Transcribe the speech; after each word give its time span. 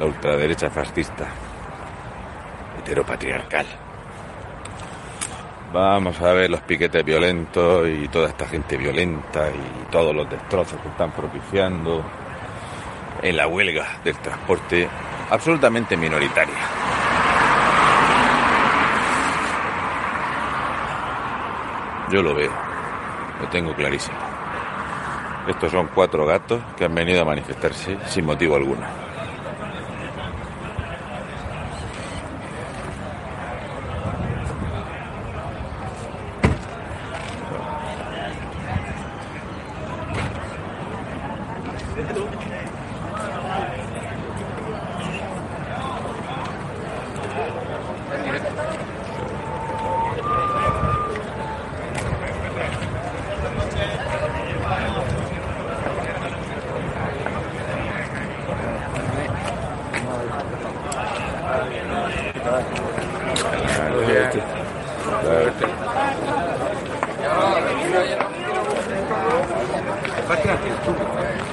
La 0.00 0.06
ultraderecha 0.06 0.70
fascista. 0.70 1.26
Heteropatriarcal. 2.78 3.66
Vamos 5.74 6.18
a 6.22 6.32
ver 6.32 6.48
los 6.48 6.62
piquetes 6.62 7.04
violentos 7.04 7.86
y 7.86 8.08
toda 8.08 8.30
esta 8.30 8.46
gente 8.46 8.78
violenta 8.78 9.50
y 9.50 9.92
todos 9.92 10.14
los 10.16 10.28
destrozos 10.30 10.80
que 10.80 10.88
están 10.88 11.12
propiciando 11.12 12.02
en 13.20 13.36
la 13.36 13.46
huelga 13.46 14.00
del 14.02 14.16
transporte 14.16 14.88
absolutamente 15.28 15.98
minoritaria. 15.98 16.56
Yo 22.10 22.22
lo 22.22 22.34
veo, 22.34 22.52
lo 23.38 23.48
tengo 23.50 23.74
clarísimo. 23.74 24.16
Estos 25.46 25.70
son 25.70 25.90
cuatro 25.94 26.24
gatos 26.24 26.62
que 26.78 26.86
han 26.86 26.94
venido 26.94 27.20
a 27.20 27.26
manifestarse 27.26 27.98
sin 28.06 28.24
motivo 28.24 28.56
alguno. 28.56 28.99
Obrigado. 42.10 43.99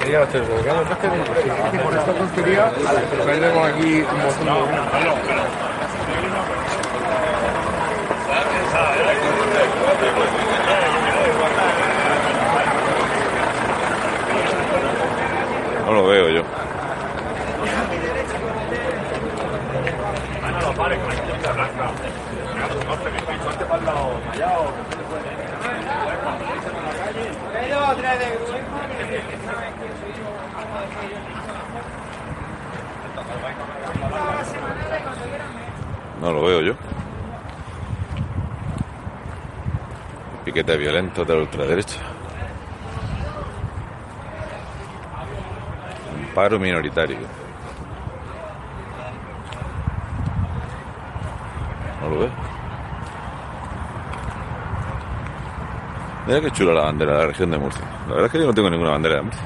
Que 0.08 0.16
por 1.80 1.94
esta 1.94 2.12
tontería 2.14 2.72
aquí 3.66 4.00
un 4.00 4.18
montón 4.22 4.46
de... 4.46 4.52
No 15.84 15.92
lo 15.92 16.06
veo 16.06 16.28
yo. 16.30 16.67
No 36.20 36.32
lo 36.32 36.42
veo 36.42 36.60
yo. 36.60 36.74
Piquete 40.44 40.76
violento 40.76 41.24
de 41.24 41.34
la 41.34 41.40
ultraderecha. 41.42 42.00
Un 46.18 46.34
paro 46.34 46.58
minoritario. 46.58 47.18
No 52.02 52.08
lo 52.08 52.18
veo. 52.20 52.30
Mira 56.26 56.40
qué 56.40 56.50
chula 56.50 56.74
la 56.74 56.82
bandera 56.82 57.12
de 57.12 57.18
la 57.18 57.26
región 57.26 57.50
de 57.50 57.58
Murcia. 57.58 57.84
La 58.06 58.14
verdad 58.14 58.26
es 58.26 58.32
que 58.32 58.38
yo 58.38 58.46
no 58.46 58.54
tengo 58.54 58.70
ninguna 58.70 58.90
bandera 58.90 59.16
de 59.16 59.22
Murcia. 59.22 59.42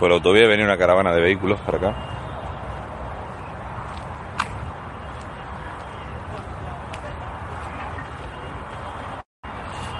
Por 0.00 0.08
la 0.08 0.14
autovía 0.14 0.48
venía 0.48 0.64
una 0.64 0.78
caravana 0.78 1.12
de 1.12 1.20
vehículos 1.20 1.60
para 1.60 1.76
acá. 1.76 1.94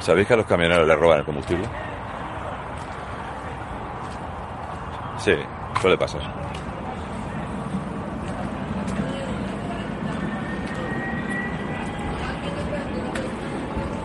¿Sabéis 0.01 0.27
que 0.27 0.33
a 0.33 0.37
los 0.39 0.47
camioneros 0.47 0.89
les 0.89 0.99
roban 0.99 1.19
el 1.19 1.25
combustible? 1.27 1.69
Sí, 5.19 5.35
suele 5.83 5.99
pasar. 5.99 6.23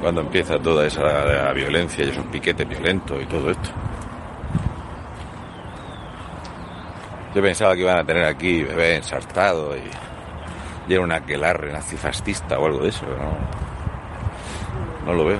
Cuando 0.02 0.20
empieza 0.20 0.60
toda 0.60 0.86
esa 0.86 1.54
violencia 1.54 2.04
y 2.04 2.10
esos 2.10 2.26
piquetes 2.26 2.68
violentos 2.68 3.24
y 3.24 3.26
todo 3.28 3.50
esto. 3.50 3.85
Yo 7.36 7.42
pensaba 7.42 7.76
que 7.76 7.82
iban 7.82 7.98
a 7.98 8.04
tener 8.06 8.24
aquí 8.24 8.64
bebé 8.64 8.96
ensartado 8.96 9.76
y, 9.76 9.82
y 10.88 10.94
era 10.94 11.04
una 11.04 11.18
aquelarre 11.18 11.70
nazifascista 11.70 12.58
o 12.58 12.66
algo 12.66 12.80
de 12.80 12.88
eso, 12.88 13.06
no, 13.06 13.36
no 15.06 15.14
lo 15.14 15.26
veo. 15.26 15.40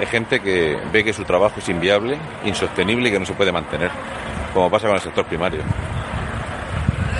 Es 0.00 0.08
gente 0.08 0.38
que 0.38 0.78
ve 0.92 1.02
que 1.02 1.12
su 1.12 1.24
trabajo 1.24 1.56
es 1.58 1.68
inviable, 1.68 2.16
insostenible 2.44 3.08
y 3.08 3.12
que 3.12 3.18
no 3.18 3.26
se 3.26 3.34
puede 3.34 3.50
mantener, 3.50 3.90
como 4.54 4.70
pasa 4.70 4.86
con 4.86 4.94
el 4.94 5.02
sector 5.02 5.24
primario. 5.24 5.62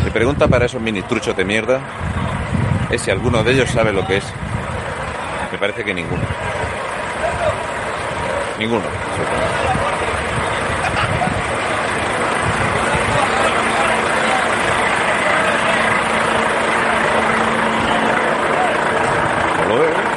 Mi 0.04 0.10
pregunta 0.10 0.46
para 0.46 0.66
esos 0.66 0.80
ministruchos 0.80 1.36
de 1.36 1.44
mierda 1.44 1.80
es 2.92 3.02
si 3.02 3.10
alguno 3.10 3.42
de 3.42 3.54
ellos 3.54 3.70
sabe 3.70 3.92
lo 3.92 4.06
que 4.06 4.18
es. 4.18 4.24
Me 5.50 5.58
parece 5.58 5.82
que 5.82 5.92
ninguno. 5.92 6.22
Ninguno. 8.58 8.82
Lo 19.68 19.78
veo. 19.78 20.12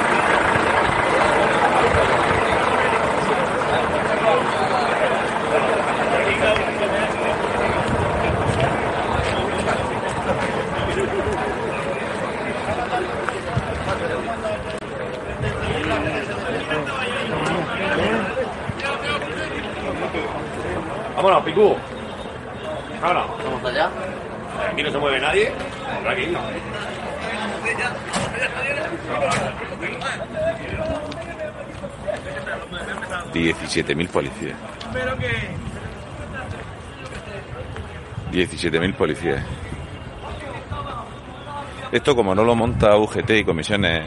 Vámonos, 21.16 21.44
Picú. 21.44 21.76
Vámonos. 23.00 23.44
¿Vamos 23.44 23.64
allá? 23.64 23.90
Aquí 24.70 24.82
no 24.82 24.90
se 24.90 24.98
mueve 24.98 25.18
nadie. 25.20 25.52
Por 26.02 26.12
aquí 26.12 26.26
no. 26.26 26.40
17.000 33.36 34.08
policías. 34.08 34.56
17.000 38.32 38.94
policías. 38.94 39.44
Esto 41.92 42.16
como 42.16 42.34
no 42.34 42.44
lo 42.44 42.54
monta 42.54 42.96
UGT 42.96 43.30
y 43.30 43.44
comisiones 43.44 44.02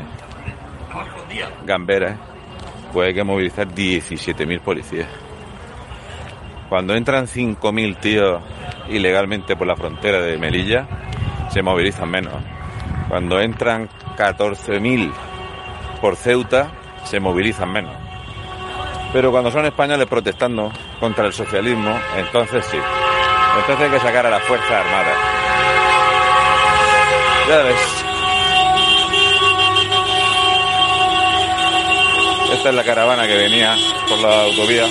gamberas, 1.65 2.17
pues 2.91 3.07
hay 3.07 3.13
que 3.13 3.23
movilizar 3.23 3.67
17.000 3.67 4.59
policías. 4.59 5.07
Cuando 6.67 6.93
entran 6.95 7.25
5.000 7.25 7.99
tíos 7.99 8.43
ilegalmente 8.89 9.55
por 9.55 9.67
la 9.67 9.75
frontera 9.75 10.21
de 10.21 10.37
Melilla, 10.37 10.87
se 11.49 11.63
movilizan 11.63 12.11
menos. 12.11 12.35
Cuando 13.07 13.39
entran 13.39 13.89
14.000 14.17 15.11
por 16.01 16.15
Ceuta, 16.15 16.71
se 17.05 17.19
movilizan 17.19 17.71
menos. 17.71 18.08
Pero 19.11 19.31
cuando 19.31 19.51
son 19.51 19.65
españoles 19.65 20.07
protestando 20.07 20.71
contra 20.99 21.25
el 21.25 21.33
socialismo, 21.33 21.99
entonces 22.15 22.63
sí. 22.69 22.77
Entonces 23.59 23.85
hay 23.85 23.91
que 23.91 23.99
sacar 23.99 24.25
a 24.27 24.29
las 24.29 24.43
Fuerzas 24.43 24.71
Armadas. 24.71 25.17
Ya 27.47 27.57
ves. 27.63 28.05
Esta 32.53 32.69
es 32.69 32.75
la 32.75 32.83
caravana 32.83 33.25
que 33.25 33.35
venía 33.35 33.75
por 34.07 34.19
la 34.19 34.43
autovía. 34.43 34.85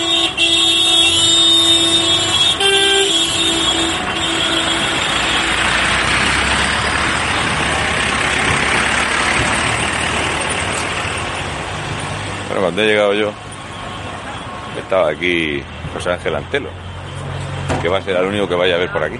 Bueno, 12.48 12.62
cuando 12.62 12.82
he 12.82 12.86
llegado 12.86 13.14
yo, 13.14 13.32
estaba 14.78 15.10
aquí 15.10 15.62
José 15.92 16.12
Ángel 16.12 16.36
Antelo, 16.36 16.70
que 17.82 17.88
va 17.88 17.98
a 17.98 18.02
ser 18.02 18.16
el 18.16 18.26
único 18.26 18.48
que 18.48 18.54
vaya 18.54 18.74
a 18.74 18.78
ver 18.78 18.90
por 18.90 19.02
aquí. 19.02 19.18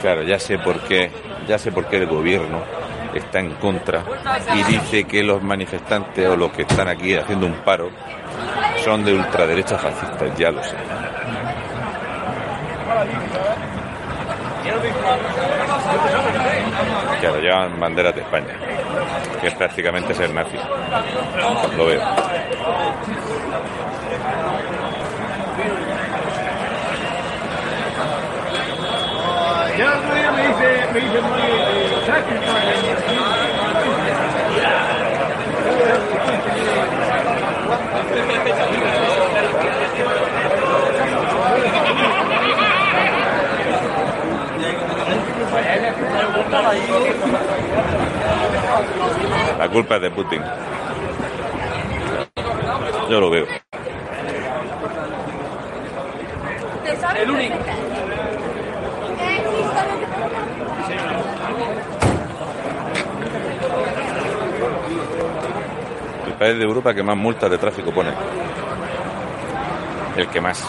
Claro, 0.00 0.22
ya 0.22 0.38
sé 0.38 0.58
por 0.58 0.80
qué, 0.80 1.10
ya 1.48 1.58
sé 1.58 1.72
por 1.72 1.86
qué 1.86 1.96
el 1.96 2.06
gobierno 2.06 2.62
está 3.14 3.40
en 3.40 3.54
contra 3.54 4.02
y 4.54 4.62
dice 4.64 5.04
que 5.04 5.22
los 5.22 5.42
manifestantes 5.42 6.28
o 6.28 6.36
los 6.36 6.52
que 6.52 6.62
están 6.62 6.88
aquí 6.88 7.14
haciendo 7.14 7.46
un 7.46 7.54
paro 7.54 7.90
son 8.84 9.04
de 9.04 9.14
ultraderecha 9.14 9.78
fascistas, 9.78 10.36
ya 10.38 10.50
lo 10.50 10.62
sé. 10.62 10.76
Claro, 17.20 17.40
llevan 17.40 17.80
banderas 17.80 18.14
de 18.14 18.20
España, 18.20 18.54
que 19.46 19.50
es 19.50 19.54
prácticamente 19.54 20.12
ser 20.12 20.34
nazi. 20.34 20.56
Lo 21.76 21.86
veo. 21.86 22.00
Ya 29.78 30.00
me 30.32 30.48
dice, 30.48 30.68
me 30.92 31.00
dice 31.00 31.20
muy, 31.20 31.40
culpa 49.76 49.96
es 49.96 50.00
de 50.00 50.10
Putin. 50.10 50.42
Yo 53.10 53.20
lo 53.20 53.28
veo. 53.28 53.46
El 57.20 57.30
único. 57.30 57.54
El 66.26 66.32
país 66.32 66.56
de 66.56 66.64
Europa 66.64 66.94
que 66.94 67.02
más 67.02 67.16
multas 67.18 67.50
de 67.50 67.58
tráfico 67.58 67.92
pone. 67.92 68.14
El 70.16 70.26
que 70.28 70.40
más. 70.40 70.64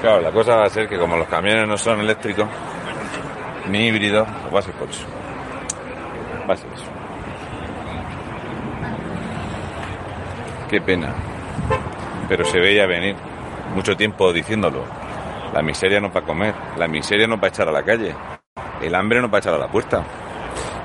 Claro, 0.00 0.22
la 0.22 0.30
cosa 0.30 0.56
va 0.56 0.64
a 0.64 0.70
ser 0.70 0.88
que 0.88 0.98
como 0.98 1.14
los 1.14 1.28
camiones 1.28 1.68
no 1.68 1.76
son 1.76 2.00
eléctricos, 2.00 2.48
ni 3.68 3.88
híbridos, 3.88 4.26
pues 4.42 4.54
va 4.54 4.58
a 4.60 4.62
ser 4.62 4.74
por 4.74 4.88
eso. 4.88 5.04
Va 6.48 6.54
a 6.54 6.56
ser 6.56 6.72
eso. 6.72 6.86
Qué 10.70 10.80
pena. 10.80 11.14
Pero 12.30 12.46
se 12.46 12.58
veía 12.58 12.86
venir 12.86 13.14
mucho 13.74 13.94
tiempo 13.94 14.32
diciéndolo. 14.32 14.84
La 15.52 15.60
miseria 15.60 16.00
no 16.00 16.10
para 16.10 16.24
comer, 16.24 16.54
la 16.78 16.88
miseria 16.88 17.26
no 17.26 17.38
para 17.38 17.48
echar 17.48 17.68
a 17.68 17.72
la 17.72 17.82
calle, 17.82 18.14
el 18.80 18.94
hambre 18.94 19.20
no 19.20 19.30
para 19.30 19.40
echar 19.40 19.54
a 19.54 19.58
la 19.58 19.68
puerta. 19.68 20.02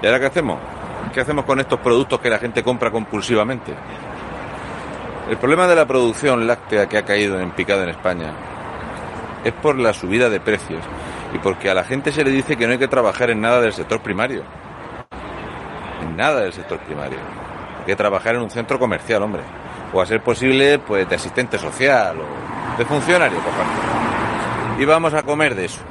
¿Y 0.02 0.08
ahora 0.08 0.20
qué 0.20 0.26
hacemos? 0.26 0.60
¿Qué 1.14 1.22
hacemos 1.22 1.46
con 1.46 1.62
estos 1.62 1.80
productos 1.80 2.20
que 2.20 2.30
la 2.30 2.40
gente 2.40 2.64
compra 2.64 2.92
compulsivamente? 2.92 3.74
El 5.30 5.38
problema 5.38 5.68
de 5.68 5.76
la 5.76 5.86
producción 5.86 6.46
láctea 6.46 6.88
que 6.88 6.98
ha 6.98 7.06
caído 7.06 7.40
en 7.40 7.52
picado 7.52 7.84
en 7.84 7.90
España 7.90 8.55
es 9.46 9.54
por 9.54 9.78
la 9.78 9.94
subida 9.94 10.30
de 10.30 10.42
precios 10.42 10.84
y 11.34 11.38
porque 11.38 11.70
a 11.70 11.74
la 11.74 11.84
gente 11.84 12.12
se 12.12 12.24
le 12.24 12.32
dice 12.32 12.58
que 12.58 12.66
no 12.66 12.74
hay 12.74 12.80
que 12.80 12.88
trabajar 12.88 13.30
en 13.30 13.40
nada 13.40 13.62
del 13.62 13.74
sector 13.74 14.02
primario. 14.02 14.44
En 16.02 16.18
nada 16.18 16.42
del 16.42 16.52
sector 16.52 16.80
primario. 16.80 17.20
Hay 17.80 17.86
que 17.86 17.96
trabajar 17.96 18.36
en 18.36 18.42
un 18.42 18.50
centro 18.50 18.80
comercial, 18.80 19.22
hombre. 19.22 19.44
O 19.94 20.02
a 20.02 20.06
ser 20.06 20.22
posible, 20.22 20.80
pues 20.80 21.08
de 21.08 21.16
asistente 21.16 21.58
social 21.58 22.18
o 22.20 22.78
de 22.78 22.86
funcionario, 22.86 23.38
por 23.40 23.54
ejemplo. 23.54 24.82
Y 24.82 24.86
vamos 24.86 25.14
a 25.14 25.24
comer 25.24 25.56
de 25.56 25.66
eso. 25.66 25.82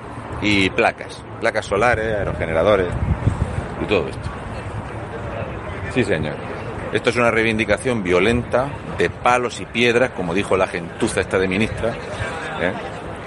Y 0.43 0.69
placas. 0.71 1.23
Placas 1.41 1.67
solares, 1.67 2.13
aerogeneradores 2.13 2.89
y 3.81 3.85
todo 3.87 4.09
esto. 4.09 4.29
Sí, 5.93 6.03
señor. 6.03 6.35
Esto 6.93 7.11
es 7.11 7.17
una 7.17 7.31
reivindicación 7.31 8.03
violenta, 8.03 8.69
de 8.99 9.11
palos 9.11 9.61
y 9.61 9.67
piedras, 9.67 10.11
como 10.11 10.35
dijo 10.35 10.57
la 10.57 10.67
gentuza 10.67 11.21
esta 11.21 11.39
de 11.39 11.49
ministra. 11.49 11.91
¿eh? 12.61 12.73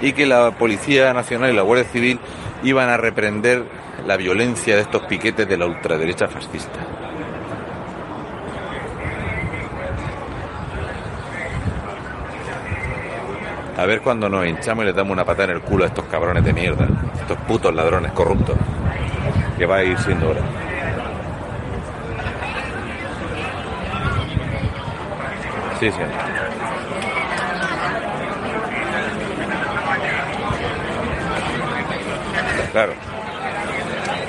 Y 0.00 0.12
que 0.12 0.26
la 0.26 0.50
Policía 0.52 1.12
Nacional 1.12 1.52
y 1.52 1.56
la 1.56 1.62
Guardia 1.62 1.88
Civil 1.88 2.18
iban 2.62 2.88
a 2.88 2.96
reprender 2.96 3.64
la 4.06 4.16
violencia 4.16 4.76
de 4.76 4.82
estos 4.82 5.02
piquetes 5.02 5.48
de 5.48 5.56
la 5.56 5.66
ultraderecha 5.66 6.28
fascista. 6.28 6.78
A 13.76 13.86
ver 13.86 14.00
cuando 14.00 14.28
nos 14.28 14.44
hinchamos 14.44 14.82
y 14.82 14.86
les 14.86 14.96
damos 14.96 15.12
una 15.12 15.24
patada 15.24 15.52
en 15.52 15.56
el 15.58 15.62
culo 15.62 15.84
a 15.84 15.86
estos 15.86 16.04
cabrones 16.06 16.42
de 16.44 16.52
mierda, 16.52 16.88
estos 17.20 17.38
putos 17.46 17.72
ladrones 17.72 18.10
corruptos, 18.10 18.56
que 19.56 19.66
va 19.66 19.76
a 19.76 19.84
ir 19.84 19.96
siendo 19.98 20.30
hora. 20.30 20.40
Sí, 25.78 25.92
sí. 25.92 26.47
Claro. 32.72 32.92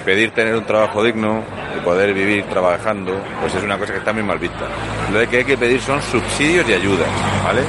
Pedir 0.05 0.31
tener 0.31 0.55
un 0.55 0.65
trabajo 0.65 1.03
digno 1.03 1.43
y 1.77 1.79
poder 1.81 2.13
vivir 2.13 2.45
trabajando, 2.45 3.13
pues 3.41 3.53
es 3.53 3.63
una 3.63 3.77
cosa 3.77 3.93
que 3.93 3.99
está 3.99 4.13
muy 4.13 4.23
mal 4.23 4.39
vista. 4.39 4.65
Lo 5.11 5.27
que 5.29 5.37
hay 5.37 5.45
que 5.45 5.57
pedir 5.57 5.81
son 5.81 6.01
subsidios 6.01 6.67
y 6.69 6.73
ayudas, 6.73 7.07
¿vale? 7.43 7.61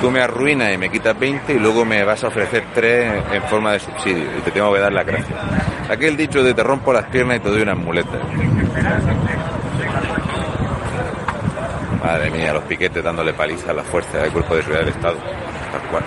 Tú 0.00 0.10
me 0.10 0.20
arruinas 0.20 0.74
y 0.74 0.78
me 0.78 0.90
quitas 0.90 1.18
20 1.18 1.54
y 1.54 1.58
luego 1.58 1.84
me 1.84 2.04
vas 2.04 2.22
a 2.24 2.28
ofrecer 2.28 2.64
3 2.74 3.22
en 3.32 3.42
forma 3.44 3.72
de 3.72 3.80
subsidio 3.80 4.24
y 4.38 4.40
te 4.42 4.50
tengo 4.50 4.72
que 4.74 4.80
dar 4.80 4.92
la 4.92 5.04
gracia. 5.04 5.36
Aquel 5.88 6.16
dicho 6.16 6.42
de 6.42 6.52
te 6.52 6.62
rompo 6.62 6.92
las 6.92 7.04
piernas 7.06 7.38
y 7.38 7.40
te 7.40 7.48
doy 7.48 7.62
unas 7.62 7.78
muletas. 7.78 8.20
Madre 12.02 12.30
mía, 12.30 12.52
los 12.52 12.62
piquetes 12.64 13.02
dándole 13.02 13.32
paliza 13.32 13.70
a 13.70 13.74
la 13.74 13.82
fuerza 13.82 14.18
del 14.18 14.32
cuerpo 14.32 14.54
de 14.56 14.62
seguridad 14.62 14.84
del 14.84 14.94
Estado. 14.94 15.16
Tal 15.16 15.82
cual. 15.90 16.04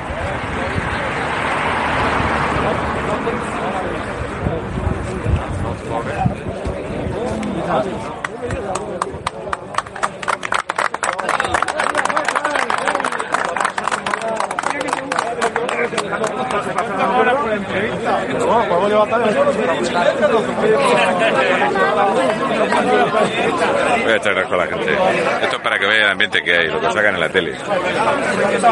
vea 25.90 26.06
el 26.06 26.12
ambiente 26.12 26.42
que 26.42 26.54
hay, 26.54 26.68
lo 26.68 26.80
que 26.80 26.92
sacan 26.92 27.16
en 27.16 27.20
la 27.20 27.30
tele. 27.30 27.56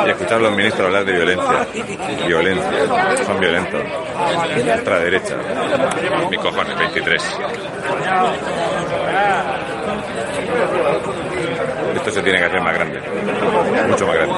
Y 0.05 0.09
escuchar 0.09 0.37
a 0.37 0.39
los 0.39 0.51
ministros 0.51 0.85
hablar 0.85 1.05
de 1.05 1.13
violencia. 1.13 1.67
Violencia. 2.27 3.25
Son 3.25 3.39
violentos. 3.39 3.81
Ultraderecha. 4.77 5.35
Mi 6.29 6.37
cojones, 6.37 6.77
23. 6.77 7.39
Esto 11.95 12.11
se 12.11 12.21
tiene 12.21 12.39
que 12.39 12.45
hacer 12.45 12.61
más 12.61 12.73
grande. 12.73 13.01
Mucho 13.87 14.07
más 14.07 14.15
grande. 14.15 14.33